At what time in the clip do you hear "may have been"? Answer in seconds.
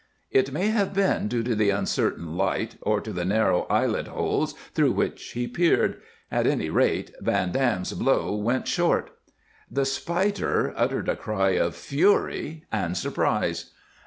0.51-1.27